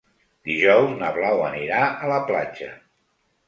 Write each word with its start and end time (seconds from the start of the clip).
Dijous 0.49 0.95
na 1.03 1.11
Blau 1.19 1.45
anirà 1.49 1.85
a 2.09 2.13
la 2.15 2.21
platja. 2.33 2.75